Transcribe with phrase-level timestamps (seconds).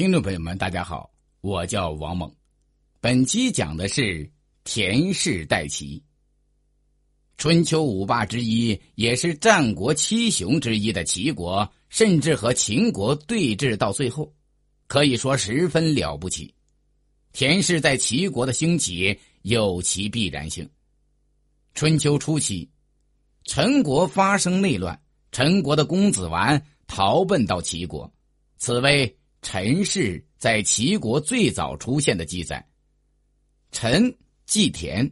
[0.00, 1.10] 听众朋友们，大家好，
[1.42, 2.34] 我叫王猛。
[3.02, 4.26] 本期讲的是
[4.64, 6.02] 田氏代齐。
[7.36, 14.32] 春秋五霸之一，也是战国七雄之一的齐国，甚至和秦国对峙到最后，
[14.86, 16.54] 可以说十分了不起。
[17.34, 20.66] 田氏在齐国的兴起有其必然性。
[21.74, 22.66] 春秋初期，
[23.44, 24.98] 陈国发生内乱，
[25.30, 28.10] 陈国的公子完逃奔到齐国，
[28.56, 29.14] 此为。
[29.42, 32.66] 陈氏在齐国最早出现的记载，
[33.72, 34.14] 陈
[34.46, 35.10] 季田，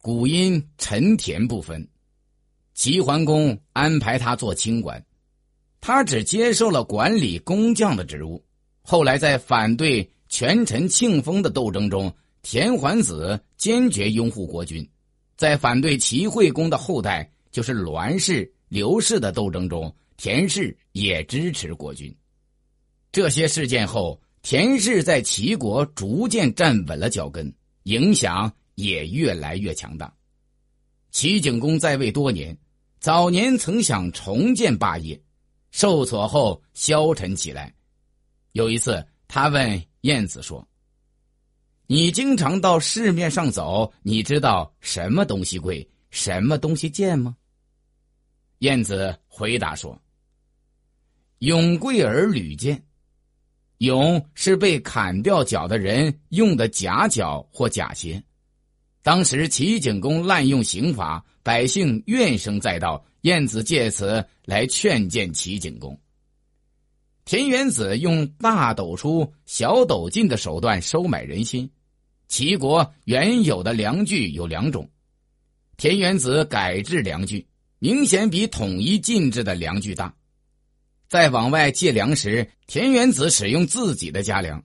[0.00, 1.88] 古音陈田不分。
[2.74, 5.02] 齐桓公安排他做清官，
[5.80, 8.44] 他只接受了管理工匠的职务。
[8.82, 14.84] 后来在反对权臣庆丰的斗争中，田桓子坚决拥护国君；
[15.36, 22.14] 在反对齐惠公的后代，就是栾氏、刘氏的斗争中，田氏也支持国君。
[23.16, 27.50] 这些事件后，田氏在齐国逐渐站稳了脚跟，
[27.84, 30.14] 影响也越来越强大。
[31.12, 32.54] 齐景公在位多年，
[33.00, 35.18] 早年曾想重建霸业，
[35.70, 37.74] 受挫后消沉起来。
[38.52, 40.68] 有一次，他问晏子说
[41.88, 47.34] ：“你经常到市面上走，你知道什么东西贵，什么东西贱吗？”
[48.60, 49.98] 晏子回答说
[51.40, 52.78] ：“永贵而屡贱。”
[53.78, 58.22] 俑是被砍掉脚的人用的假脚或假鞋。
[59.02, 63.04] 当时齐景公滥用刑法，百姓怨声载道。
[63.22, 65.98] 晏子借此来劝谏齐景公。
[67.24, 71.68] 田园子用大斗出、小斗进的手段收买人心。
[72.28, 74.88] 齐国原有的粮具有两种，
[75.76, 77.44] 田园子改制粮具
[77.80, 80.14] 明显比统一禁制的粮具大。
[81.08, 84.60] 在往外借粮时，田园子使用自己的家粮；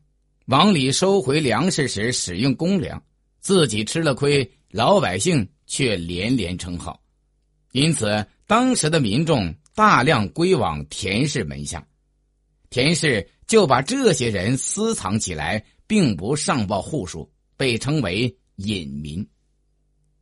[0.45, 3.01] 往里收回粮食时，使用公粮。
[3.39, 7.01] 自己吃了亏，老百姓却连连称好。
[7.71, 11.87] 因此，当时的民众大量归往田氏门下，
[12.69, 19.27] 田氏就把这些人私藏起来，并不上报户数，被称为隐民。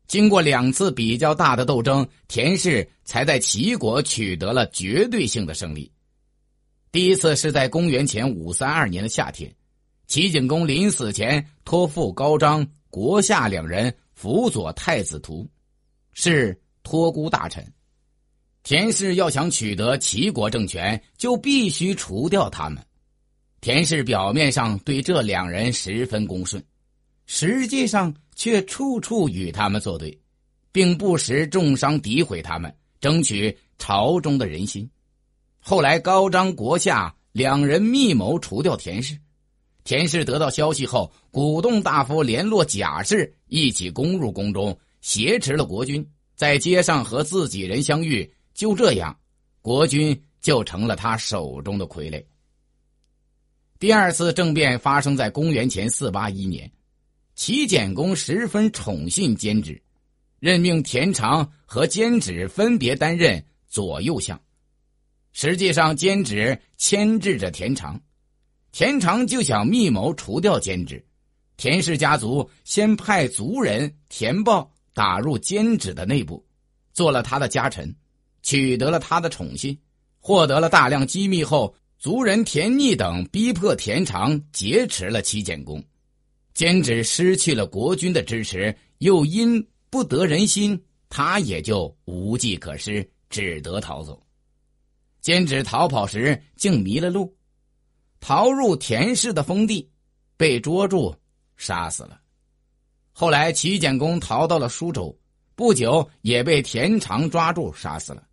[0.07, 5.91] 经过两次比较大的斗争，田氏才在齐国取得了绝对性的胜利。
[6.91, 9.53] 第一次是在公元前五三二年的夏天，
[10.07, 15.47] 齐景公临死前托付高张、国夏两人辅佐太子图，
[16.13, 17.63] 是托孤大臣。
[18.63, 22.83] 田氏要想取得齐国政权，就必须除掉他们。
[23.61, 26.63] 田氏表面上对这两人十分恭顺，
[27.27, 30.19] 实际上却处处与他们作对，
[30.71, 34.89] 并不时重伤诋毁他们，争取朝中的人心。
[35.59, 39.17] 后来，高张、国下两人密谋除掉田氏。
[39.83, 48.31] 田氏得到消息后，鼓动大夫联络贾氏，一起攻入宫中，挟持了国君，在街上和自己人相遇。
[48.53, 49.17] 就这样，
[49.61, 52.23] 国君就成了他手中的傀儡。
[53.79, 56.69] 第二次政变发生在公元前四八一年，
[57.35, 59.81] 齐简公十分宠信监止，
[60.39, 64.39] 任命田常和监止分别担任左右相。
[65.41, 67.97] 实际上，监止牵制着田常，
[68.73, 71.01] 田常就想密谋除掉监止。
[71.55, 76.45] 田氏家族先派族人田豹打入监止的内部，
[76.91, 77.95] 做了他的家臣，
[78.43, 79.79] 取得了他的宠信，
[80.19, 85.81] 获得了大量机密后，族人田逆等逼迫田常劫持了齐简公。
[86.53, 94.21] 监止失去了国君的支持，又因不得人心，他也就无计可施，只得逃走。
[95.21, 97.35] 监止逃跑时竟迷了路，
[98.19, 99.89] 逃入田氏的封地，
[100.37, 101.15] 被捉住，
[101.57, 102.19] 杀死了。
[103.11, 105.17] 后来齐简公逃到了舒州，
[105.55, 108.23] 不久也被田常抓住，杀死了。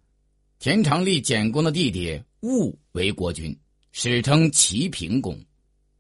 [0.58, 3.56] 田常立简公的弟弟戊为国君，
[3.92, 5.38] 史称齐平公，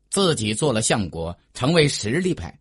[0.08, 2.56] 自己做了相国，成为实力派。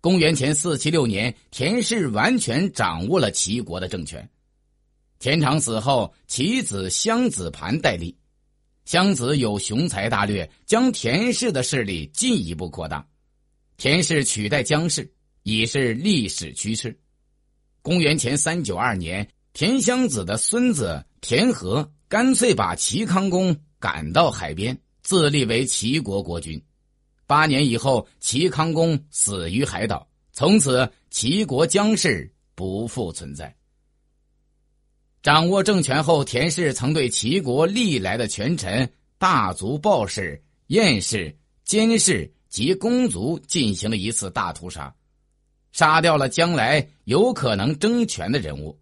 [0.00, 4.28] 公元前四七六年，田氏完全掌握了齐国的政权。
[5.22, 8.12] 田常死后，其子襄子盘代立。
[8.84, 13.06] 襄子有雄才大略，将田氏的势力进一步扩大。
[13.76, 15.08] 田氏取代姜氏，
[15.44, 16.98] 已是历史趋势。
[17.82, 26.60] 公元前三九二年，田襄子的孙子田和干脆把齐康公赶到海边，自立为齐国国君。
[27.28, 33.54] 八年以后，齐康公死于海岛，从此齐国姜氏不复存在。
[35.22, 41.32] 掌握政权后，田氏曾对齐国历来的权臣大族鲍氏、晏氏
[41.64, 44.92] 监氏及公族进行了一次大屠杀，
[45.70, 48.76] 杀掉了将来有可能争权的人物，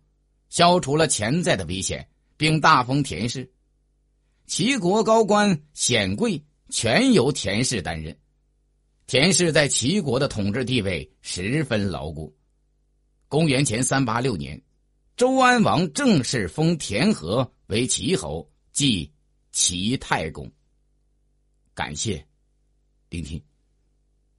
[0.49, 2.09] 消除了潜在的危险，
[2.39, 3.51] 并大封田氏。
[4.47, 8.17] 齐国高官显贵全由田氏担任，
[9.07, 12.35] 田氏在齐国的统治地位十分牢固。
[13.29, 14.61] 公元前三八六年，
[15.21, 19.13] 周安王正式封田和为齐侯，即
[19.53, 20.51] 齐太公。
[21.75, 22.27] 感谢
[23.11, 23.39] 聆听。